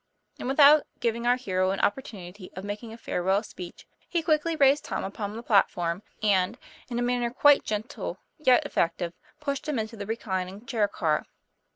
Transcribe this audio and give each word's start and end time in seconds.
And 0.39 0.47
without 0.47 0.87
giving 0.99 1.27
our 1.27 1.35
hero 1.35 1.69
an 1.69 1.79
opportunity 1.79 2.51
of 2.55 2.63
making 2.63 2.91
a 2.91 2.97
farewell 2.97 3.43
speech, 3.43 3.85
he 4.09 4.23
quickly 4.23 4.55
raised 4.55 4.83
Tom 4.85 5.03
upon 5.03 5.35
the 5.37 5.43
platform, 5.43 6.01
and, 6.23 6.57
in 6.89 6.97
a 6.97 7.03
manner 7.03 7.29
quite 7.29 7.63
gentle, 7.63 8.17
yet 8.39 8.65
effective, 8.65 9.13
pushed 9.39 9.67
him 9.69 9.77
into 9.77 9.95
the 9.95 10.07
reclining 10.07 10.65
chair 10.65 10.87
car. 10.87 11.27